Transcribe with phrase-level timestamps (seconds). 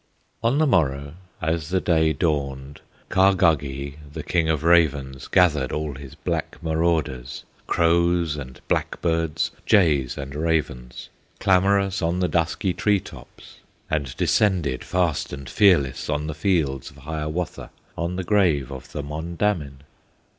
[0.41, 1.13] On the morrow,
[1.43, 8.35] as the day dawned, Kahgahgee, the King of Ravens, Gathered all his black marauders, Crows
[8.35, 11.09] and blackbirds, jays and ravens,
[11.39, 13.57] Clamorous on the dusky tree tops,
[13.91, 19.03] And descended, fast and fearless, On the fields of Hiawatha, On the grave of the
[19.03, 19.83] Mondamin.